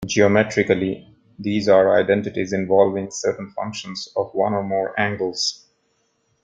[0.07, 5.67] Geometrically, these are identities involving certain functions of one or more angles.